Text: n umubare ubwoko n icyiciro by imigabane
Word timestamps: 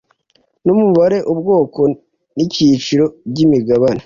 n 0.65 0.67
umubare 0.75 1.17
ubwoko 1.31 1.81
n 2.35 2.37
icyiciro 2.45 3.05
by 3.29 3.37
imigabane 3.45 3.99